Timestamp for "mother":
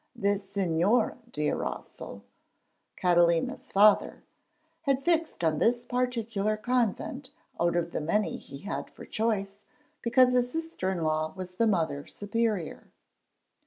11.67-12.07